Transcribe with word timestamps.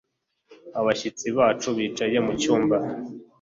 Abashyitsi 0.79 1.25
bacu 1.37 1.69
bicaye 1.77 2.17
mucyumba 2.25 2.77